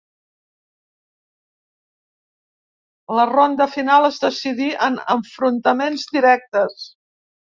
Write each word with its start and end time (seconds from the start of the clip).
La 3.19 3.25
ronda 3.31 3.67
final 3.73 4.05
es 4.07 4.17
decidí 4.23 4.71
en 4.87 4.97
enfrontaments 5.17 6.07
directes. 6.17 6.87